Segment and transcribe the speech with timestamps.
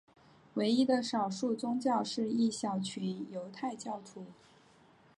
[0.55, 4.25] 唯一的少数宗教是一小群犹太教徒。